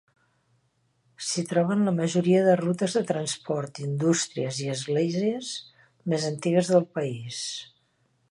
[1.25, 5.53] S'hi troben la majoria de rutes de transport, indústries i esglésies
[6.15, 7.45] més antigues del país.